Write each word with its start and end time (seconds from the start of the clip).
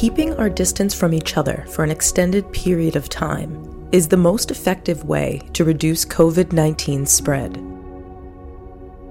keeping 0.00 0.34
our 0.36 0.48
distance 0.48 0.94
from 0.94 1.12
each 1.12 1.36
other 1.36 1.62
for 1.68 1.84
an 1.84 1.90
extended 1.90 2.50
period 2.54 2.96
of 2.96 3.10
time 3.10 3.86
is 3.92 4.08
the 4.08 4.16
most 4.16 4.50
effective 4.50 5.04
way 5.04 5.42
to 5.52 5.62
reduce 5.62 6.06
COVID 6.06 6.54
19 6.54 7.04
spread. 7.04 7.52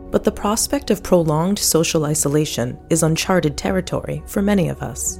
But 0.09 0.23
the 0.23 0.31
prospect 0.31 0.89
of 0.89 1.03
prolonged 1.03 1.59
social 1.59 2.05
isolation 2.05 2.75
is 2.89 3.03
uncharted 3.03 3.55
territory 3.55 4.23
for 4.25 4.41
many 4.41 4.67
of 4.67 4.81
us. 4.81 5.19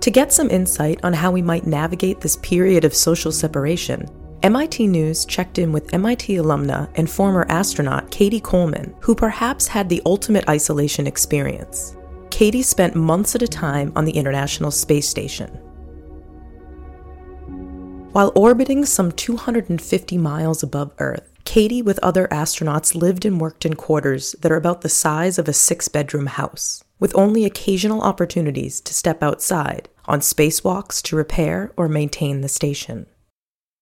To 0.00 0.10
get 0.10 0.32
some 0.32 0.50
insight 0.50 0.98
on 1.04 1.12
how 1.12 1.30
we 1.30 1.40
might 1.40 1.68
navigate 1.68 2.20
this 2.20 2.38
period 2.38 2.84
of 2.84 2.92
social 2.92 3.30
separation, 3.30 4.08
MIT 4.42 4.88
News 4.88 5.24
checked 5.24 5.58
in 5.58 5.70
with 5.70 5.94
MIT 5.94 6.34
alumna 6.34 6.90
and 6.96 7.08
former 7.08 7.46
astronaut 7.48 8.10
Cady 8.10 8.40
Coleman, 8.40 8.92
who 8.98 9.14
perhaps 9.14 9.68
had 9.68 9.88
the 9.88 10.02
ultimate 10.04 10.48
isolation 10.48 11.06
experience. 11.06 11.95
Cady 12.36 12.60
spent 12.60 12.94
months 12.94 13.34
at 13.34 13.40
a 13.40 13.48
time 13.48 13.94
on 13.96 14.04
the 14.04 14.12
International 14.12 14.70
Space 14.70 15.08
Station. 15.08 15.48
While 18.12 18.30
orbiting 18.34 18.84
some 18.84 19.10
250 19.10 20.18
miles 20.18 20.62
above 20.62 20.92
Earth, 20.98 21.32
Cady, 21.46 21.80
with 21.80 21.98
other 22.00 22.28
astronauts, 22.30 22.94
lived 22.94 23.24
and 23.24 23.40
worked 23.40 23.64
in 23.64 23.72
quarters 23.72 24.32
that 24.42 24.52
are 24.52 24.56
about 24.56 24.82
the 24.82 24.90
size 24.90 25.38
of 25.38 25.48
a 25.48 25.54
six 25.54 25.88
bedroom 25.88 26.26
house, 26.26 26.84
with 27.00 27.16
only 27.16 27.46
occasional 27.46 28.02
opportunities 28.02 28.82
to 28.82 28.92
step 28.92 29.22
outside 29.22 29.88
on 30.04 30.20
spacewalks 30.20 31.00
to 31.04 31.16
repair 31.16 31.72
or 31.74 31.88
maintain 31.88 32.42
the 32.42 32.48
station. 32.48 33.06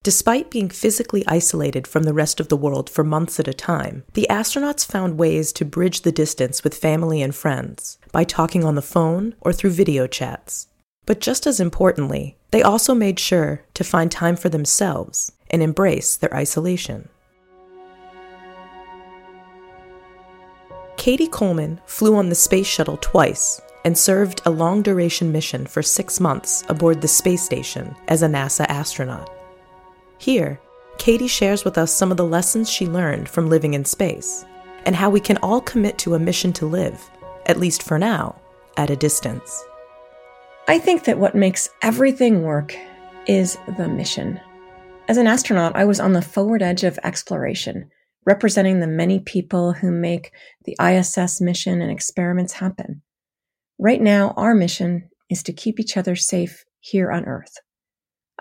Despite 0.05 0.51
being 0.51 0.69
physically 0.69 1.25
isolated 1.27 1.87
from 1.87 2.03
the 2.03 2.13
rest 2.13 2.39
of 2.39 2.49
the 2.49 2.59
world 2.59 2.91
for 2.91 3.03
months 3.03 3.41
at 3.41 3.49
a 3.49 3.55
time, 3.55 4.05
the 4.13 4.27
astronauts 4.29 4.87
found 4.87 5.17
ways 5.17 5.51
to 5.55 5.65
bridge 5.65 6.03
the 6.03 6.13
distance 6.13 6.63
with 6.63 6.77
family 6.77 7.23
and 7.23 7.35
friends 7.35 7.99
by 8.13 8.25
talking 8.25 8.65
on 8.65 8.75
the 8.75 8.83
phone 8.83 9.35
or 9.41 9.51
through 9.51 9.71
video 9.71 10.07
chats. 10.07 10.69
But 11.07 11.23
just 11.23 11.47
as 11.47 11.59
importantly, 11.59 12.37
they 12.51 12.63
also 12.63 12.95
made 12.95 13.19
sure 13.19 13.65
to 13.73 13.83
find 13.83 14.13
time 14.13 14.37
for 14.37 14.51
themselves 14.51 15.33
and 15.49 15.63
embrace 15.63 16.19
their 16.19 16.35
isolation. 16.35 17.09
Cady 20.99 21.29
Coleman 21.29 21.81
flew 21.87 22.15
on 22.17 22.29
the 22.29 22.35
space 22.35 22.67
shuttle 22.67 22.99
twice 23.01 23.59
and 23.87 23.97
served 23.97 24.43
a 24.45 24.51
long 24.51 24.83
duration 24.83 25.33
mission 25.33 25.67
for 25.67 25.83
six 25.83 26.21
months 26.21 26.63
aboard 26.69 27.01
the 27.01 27.09
space 27.09 27.43
station 27.43 27.97
as 28.09 28.23
a 28.23 28.29
NASA 28.29 28.67
astronaut. 28.69 29.34
Here, 30.19 30.61
Cady 30.99 31.27
shares 31.27 31.65
with 31.65 31.77
us 31.77 31.93
some 31.93 32.11
of 32.11 32.17
the 32.17 32.25
lessons 32.25 32.71
she 32.71 32.87
learned 32.87 33.29
from 33.29 33.49
living 33.49 33.75
in 33.75 33.85
space 33.85 34.45
and 34.87 34.95
how 34.95 35.11
we 35.11 35.21
can 35.21 35.37
all 35.39 35.61
commit 35.61 35.99
to 35.99 36.15
a 36.15 36.19
mission 36.19 36.53
to 36.55 36.67
live, 36.67 37.11
at 37.47 37.59
least 37.59 37.83
for 37.83 37.99
now, 37.99 38.41
at 38.77 38.91
a 38.91 38.97
distance. 38.97 39.65
I 40.69 40.79
think 40.79 41.05
that 41.05 41.19
what 41.19 41.35
makes 41.35 41.69
everything 41.83 42.43
work 42.43 42.77
is 43.27 43.59
the 43.77 43.89
mission. 43.89 44.41
As 45.09 45.17
an 45.17 45.27
astronaut, 45.27 45.77
I 45.77 45.85
was 45.85 46.01
on 46.01 46.13
the 46.13 46.23
forward 46.23 46.63
edge 46.63 46.85
of 46.85 46.99
exploration, 47.05 47.91
representing 48.25 48.81
the 48.81 48.87
many 48.87 49.21
people 49.21 49.75
who 49.75 49.91
make 49.91 50.33
the 50.65 50.77
ISS 50.81 51.41
mission 51.41 51.83
and 51.83 51.91
experiments 51.91 52.55
happen. 52.55 53.03
Right 53.79 54.01
now, 54.01 54.33
our 54.37 54.55
mission 54.55 55.11
is 55.29 55.43
to 55.43 55.53
keep 55.53 55.79
each 55.79 55.97
other 55.97 56.17
safe 56.17 56.65
here 56.81 57.11
on 57.11 57.25
Earth. 57.25 57.59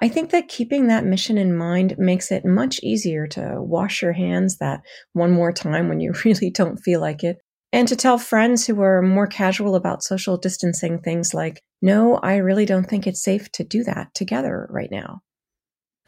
I 0.01 0.09
think 0.09 0.31
that 0.31 0.47
keeping 0.47 0.87
that 0.87 1.05
mission 1.05 1.37
in 1.37 1.55
mind 1.55 1.95
makes 1.97 2.31
it 2.31 2.45
much 2.45 2.79
easier 2.81 3.27
to 3.27 3.57
wash 3.59 4.01
your 4.01 4.13
hands 4.13 4.57
that 4.57 4.81
one 5.13 5.31
more 5.31 5.51
time 5.51 5.87
when 5.87 5.99
you 5.99 6.13
really 6.25 6.49
don't 6.49 6.77
feel 6.77 6.99
like 6.99 7.23
it, 7.23 7.37
and 7.71 7.87
to 7.87 7.95
tell 7.95 8.17
friends 8.17 8.67
who 8.67 8.81
are 8.81 9.01
more 9.01 9.27
casual 9.27 9.75
about 9.75 10.03
social 10.03 10.37
distancing 10.37 10.99
things 10.99 11.33
like, 11.33 11.61
no, 11.81 12.17
I 12.17 12.37
really 12.37 12.65
don't 12.65 12.85
think 12.85 13.07
it's 13.07 13.23
safe 13.23 13.51
to 13.53 13.63
do 13.63 13.83
that 13.83 14.13
together 14.13 14.67
right 14.69 14.91
now. 14.91 15.21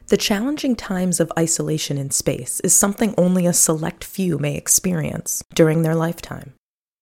The 0.07 0.17
challenging 0.17 0.75
times 0.75 1.19
of 1.19 1.31
isolation 1.37 1.97
in 1.97 2.11
space 2.11 2.59
is 2.59 2.75
something 2.75 3.15
only 3.17 3.47
a 3.47 3.53
select 3.53 4.03
few 4.03 4.37
may 4.37 4.55
experience 4.55 5.43
during 5.55 5.81
their 5.81 5.95
lifetime. 5.95 6.53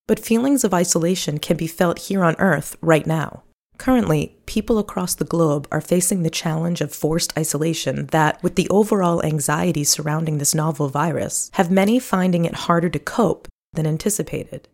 But 0.08 0.20
feelings 0.20 0.64
of 0.64 0.74
isolation 0.74 1.38
can 1.40 1.58
be 1.58 1.68
felt 1.68 2.00
here 2.00 2.24
on 2.24 2.36
Earth 2.40 2.78
right 2.82 3.06
now. 3.06 3.44
Currently, 3.84 4.38
people 4.46 4.80
across 4.80 5.14
the 5.14 5.26
globe 5.26 5.68
are 5.70 5.82
facing 5.82 6.24
the 6.24 6.30
challenge 6.30 6.80
of 6.80 6.96
forced 6.96 7.38
isolation 7.38 8.06
that, 8.14 8.42
with 8.42 8.56
the 8.56 8.70
overall 8.70 9.22
anxiety 9.26 9.84
surrounding 9.84 10.38
this 10.38 10.56
novel 10.56 10.88
virus, 10.88 11.52
have 11.56 11.70
many 11.70 12.00
finding 12.00 12.46
it 12.46 12.54
harder 12.54 12.88
to 12.88 12.98
cope 12.98 13.50
than 13.74 13.86
anticipated. 13.86 14.70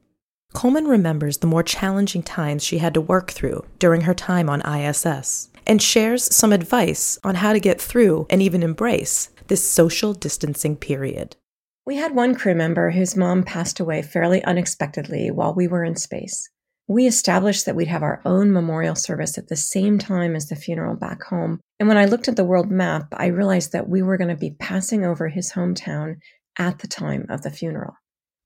Coleman 0.53 0.85
remembers 0.87 1.39
the 1.39 1.47
more 1.47 1.63
challenging 1.63 2.21
times 2.21 2.63
she 2.63 2.77
had 2.77 2.93
to 2.93 3.01
work 3.01 3.31
through 3.31 3.65
during 3.79 4.01
her 4.01 4.13
time 4.13 4.47
on 4.47 4.61
ISS 4.61 5.49
and 5.65 5.81
shares 5.81 6.31
some 6.35 6.53
advice 6.53 7.17
on 7.23 7.33
how 7.33 7.51
to 7.51 7.59
get 7.59 7.81
through 7.81 8.27
and 8.29 8.43
even 8.43 8.61
embrace 8.61 9.31
this 9.47 9.67
social 9.67 10.13
distancing 10.13 10.75
period. 10.75 11.35
We 11.83 11.95
had 11.95 12.13
one 12.13 12.35
crew 12.35 12.53
member 12.53 12.91
whose 12.91 13.17
mom 13.17 13.41
passed 13.41 13.79
away 13.79 14.03
fairly 14.03 14.43
unexpectedly 14.43 15.31
while 15.31 15.55
we 15.55 15.67
were 15.67 15.83
in 15.83 15.95
space. 15.95 16.47
We 16.89 17.05
established 17.05 17.67
that 17.67 17.75
we'd 17.75 17.87
have 17.87 18.01
our 18.01 18.19
own 18.25 18.51
memorial 18.51 18.95
service 18.95 19.37
at 19.37 19.47
the 19.47 19.55
same 19.55 19.99
time 19.99 20.35
as 20.35 20.47
the 20.47 20.55
funeral 20.55 20.95
back 20.95 21.21
home. 21.21 21.59
And 21.79 21.87
when 21.87 21.99
I 21.99 22.05
looked 22.05 22.27
at 22.27 22.35
the 22.35 22.43
world 22.43 22.71
map, 22.71 23.09
I 23.13 23.27
realized 23.27 23.73
that 23.73 23.87
we 23.87 24.01
were 24.01 24.17
going 24.17 24.31
to 24.31 24.35
be 24.35 24.55
passing 24.59 25.05
over 25.05 25.27
his 25.27 25.53
hometown 25.53 26.15
at 26.57 26.79
the 26.79 26.87
time 26.87 27.27
of 27.29 27.43
the 27.43 27.51
funeral. 27.51 27.93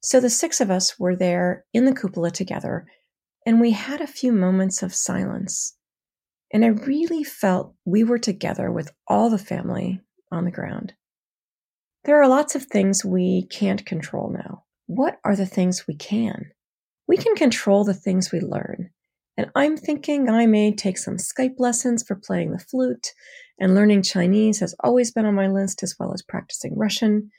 So 0.02 0.20
the 0.20 0.30
six 0.30 0.60
of 0.60 0.70
us 0.70 1.00
were 1.00 1.16
there 1.16 1.64
in 1.74 1.86
the 1.86 1.96
cupola 1.96 2.32
together, 2.32 2.86
and 3.46 3.62
we 3.62 3.72
had 3.72 4.02
a 4.02 4.08
few 4.08 4.34
moments 4.34 4.84
of 4.84 4.94
silence. 4.94 5.78
And 6.52 6.66
I 6.66 6.68
really 6.68 7.24
felt 7.24 7.74
we 7.86 8.04
were 8.04 8.20
together 8.20 8.70
with 8.70 8.92
all 9.08 9.30
the 9.30 9.38
family 9.38 10.02
on 10.34 10.44
the 10.44 10.52
ground. 10.52 10.92
There 12.04 12.22
are 12.22 12.28
lots 12.28 12.56
of 12.56 12.66
things 12.66 13.06
we 13.06 13.48
can't 13.50 13.86
control 13.86 14.36
now. 14.38 14.66
What 14.88 15.18
are 15.24 15.38
the 15.38 15.46
things 15.46 15.88
we 15.88 15.96
can? 15.96 16.52
We 17.08 17.18
can 17.18 17.36
control 17.36 17.84
the 17.84 17.94
things 17.94 18.32
we 18.32 18.40
learn. 18.40 18.90
And 19.36 19.50
I'm 19.56 19.78
thinking 19.78 20.30
I 20.30 20.46
may 20.46 20.74
take 20.74 20.98
some 20.98 21.18
Skype 21.18 21.56
lessons 21.58 22.04
for 22.04 22.16
playing 22.16 22.52
the 22.52 22.60
flute, 22.60 23.14
and 23.60 23.74
learning 23.74 24.04
Chinese 24.04 24.60
has 24.60 24.76
always 24.82 25.12
been 25.12 25.26
on 25.26 25.34
my 25.34 25.48
list, 25.48 25.84
as 25.84 25.96
well 26.00 26.14
as 26.14 26.22
practicing 26.22 26.78
Russian. 26.78 27.32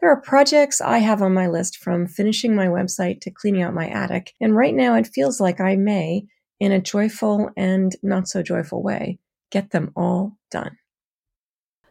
There 0.00 0.10
are 0.10 0.20
projects 0.20 0.80
I 0.80 0.98
have 0.98 1.20
on 1.20 1.34
my 1.34 1.48
list 1.48 1.76
from 1.76 2.06
finishing 2.06 2.54
my 2.54 2.68
website 2.68 3.20
to 3.22 3.30
cleaning 3.30 3.62
out 3.62 3.74
my 3.74 3.88
attic, 3.88 4.32
and 4.40 4.56
right 4.56 4.74
now 4.74 4.94
it 4.94 5.08
feels 5.08 5.40
like 5.40 5.60
I 5.60 5.76
may, 5.76 6.26
in 6.58 6.72
a 6.72 6.80
joyful 6.80 7.50
and 7.56 7.94
not 8.02 8.28
so 8.28 8.42
joyful 8.42 8.82
way, 8.82 9.18
get 9.50 9.70
them 9.70 9.90
all 9.96 10.38
done. 10.50 10.78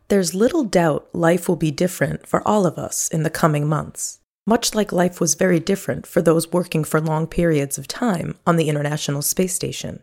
There's 0.07 0.33
little 0.33 0.63
doubt 0.63 1.09
life 1.13 1.47
will 1.47 1.55
be 1.55 1.69
different 1.69 2.25
for 2.25 2.47
all 2.47 2.65
of 2.65 2.79
us 2.79 3.09
in 3.09 3.23
the 3.23 3.29
coming 3.29 3.67
months, 3.67 4.18
much 4.49 4.73
like 4.73 4.91
life 4.91 5.21
was 5.21 5.35
very 5.35 5.59
different 5.59 6.07
for 6.07 6.23
those 6.23 6.51
working 6.51 6.83
for 6.83 6.99
long 6.99 7.27
periods 7.27 7.77
of 7.77 7.87
time 7.87 8.35
on 8.47 8.55
the 8.55 8.67
International 8.67 9.21
Space 9.21 9.53
Station. 9.53 10.01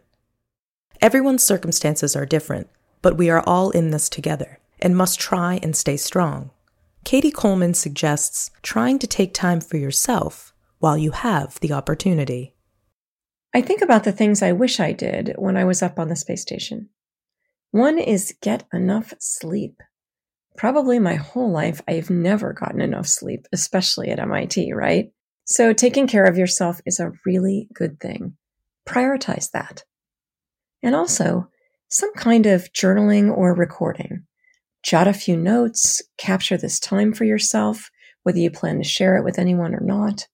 Everyone's 1.02 1.42
circumstances 1.42 2.14
are 2.14 2.24
different, 2.24 2.70
but 3.02 3.16
we 3.18 3.28
are 3.28 3.42
all 3.44 3.70
in 3.70 3.90
this 3.90 4.08
together 4.08 4.60
and 4.78 4.96
must 4.96 5.18
try 5.18 5.58
and 5.64 5.74
stay 5.74 5.96
strong. 5.96 6.50
Cady 7.04 7.32
Coleman 7.32 7.74
suggests 7.74 8.52
trying 8.62 9.00
to 9.00 9.06
take 9.08 9.34
time 9.34 9.60
for 9.60 9.78
yourself 9.78 10.54
while 10.78 10.96
you 10.96 11.10
have 11.10 11.58
the 11.58 11.72
opportunity. 11.72 12.54
I 13.52 13.62
think 13.62 13.82
about 13.82 14.04
the 14.04 14.12
things 14.12 14.42
I 14.42 14.52
wish 14.52 14.78
I 14.78 14.92
did 14.92 15.34
when 15.36 15.56
I 15.56 15.64
was 15.64 15.82
up 15.82 15.98
on 15.98 16.06
the 16.06 16.16
space 16.16 16.42
station. 16.42 16.90
One 17.72 17.98
is 17.98 18.36
get 18.40 18.64
enough 18.72 19.12
sleep. 19.18 19.82
Probably 20.56 20.98
my 20.98 21.14
whole 21.14 21.50
life, 21.52 21.82
I've 21.86 22.10
never 22.10 22.52
gotten 22.52 22.80
enough 22.80 23.06
sleep, 23.06 23.46
especially 23.52 24.08
at 24.08 24.18
MIT, 24.18 24.72
right? 24.72 25.10
So 25.44 25.72
taking 25.72 26.06
care 26.06 26.24
of 26.24 26.38
yourself 26.38 26.80
is 26.86 26.98
a 26.98 27.12
really 27.24 27.68
good 27.74 28.00
thing. 28.00 28.36
Prioritize 28.86 29.50
that. 29.52 29.84
And 30.82 30.94
also, 30.94 31.48
some 31.88 32.12
kind 32.14 32.46
of 32.46 32.72
journaling 32.72 33.36
or 33.36 33.54
recording 33.54 34.24
jot 34.82 35.08
a 35.08 35.12
few 35.12 35.36
notes, 35.36 36.00
capture 36.16 36.56
this 36.56 36.78
time 36.78 37.12
for 37.12 37.24
yourself, 37.24 37.90
whether 38.22 38.38
you 38.38 38.50
plan 38.50 38.78
to 38.78 38.84
share 38.84 39.16
it 39.16 39.24
with 39.24 39.36
anyone 39.36 39.74
or 39.74 39.80
not. 39.80 40.28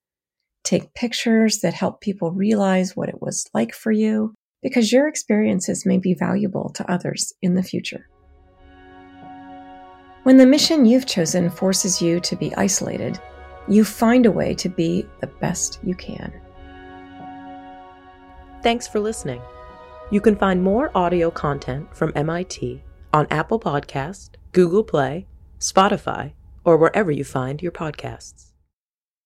Take 0.63 0.93
pictures 0.93 1.61
that 1.61 1.73
help 1.73 2.03
people 2.03 2.33
realize 2.33 2.95
what 2.95 3.09
it 3.09 3.23
was 3.23 3.49
like 3.55 3.75
for 3.75 3.91
you, 3.91 4.35
because 4.63 4.93
your 4.93 5.09
experiences 5.09 5.87
may 5.87 5.97
be 5.97 6.15
valuable 6.15 6.71
to 6.75 6.91
others 6.91 7.33
in 7.41 7.55
the 7.55 7.63
future. 7.63 8.09
When 10.23 10.37
the 10.37 10.47
mission 10.47 10.85
you've 10.85 11.07
chosen 11.07 11.51
forces 11.51 12.01
you 12.01 12.21
to 12.21 12.37
be 12.37 12.55
isolated, 12.55 13.21
you 13.67 13.85
find 13.85 14.25
a 14.25 14.31
way 14.31 14.55
to 14.55 14.69
be 14.69 15.05
the 15.21 15.27
best 15.27 15.81
you 15.83 15.97
can. 15.97 16.33
Thanks 18.63 18.87
for 18.87 19.01
listening. 19.01 19.43
You 20.13 20.21
can 20.21 20.37
find 20.37 20.63
more 20.63 20.97
audio 20.97 21.31
content 21.33 21.93
from 21.97 22.13
MIT 22.15 22.85
on 23.13 23.27
Apple 23.31 23.59
Podcast, 23.59 24.37
Google 24.53 24.85
Play, 24.85 25.27
Spotify, 25.59 26.35
or 26.65 26.77
wherever 26.77 27.11
you 27.11 27.25
find 27.25 27.61
your 27.61 27.73
podcasts. 27.73 28.52